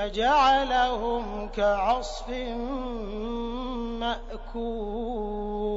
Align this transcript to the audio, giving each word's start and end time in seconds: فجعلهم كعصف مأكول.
فجعلهم 0.00 1.48
كعصف 1.48 2.28
مأكول. 4.00 5.69